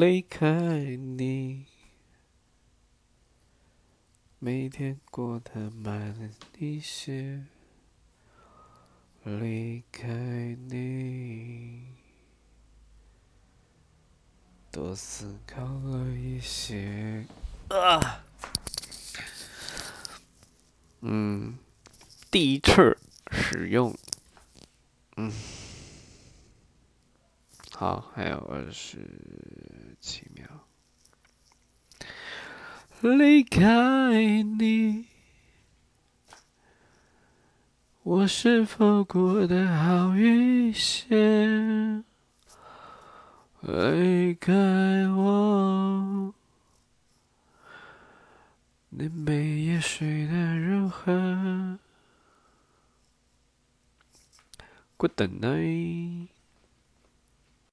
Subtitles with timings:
[0.00, 1.66] 离开你，
[4.38, 7.44] 每天过得慢了一些。
[9.24, 10.08] 离开
[10.70, 11.88] 你，
[14.70, 17.26] 多思考了一些。
[17.68, 18.24] 啊，
[21.02, 21.58] 嗯，
[22.30, 22.96] 第一次
[23.30, 23.94] 使用，
[25.18, 25.30] 嗯，
[27.82, 30.46] 好，还有二十七秒。
[33.00, 33.60] 离开
[34.44, 35.06] 你，
[38.04, 42.04] 我是否过得好一些？
[43.62, 44.52] 离开
[45.08, 46.32] 我，
[48.90, 51.80] 你每夜睡得如何
[54.98, 56.28] ？Good night。